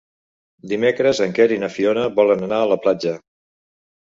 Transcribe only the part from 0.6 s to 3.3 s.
Dimecres en Quer i na Fiona volen anar a la platja.